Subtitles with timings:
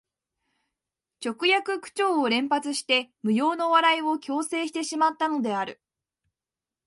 [1.23, 5.79] 直訳口調を連発して無用の笑いを強制してしまったのである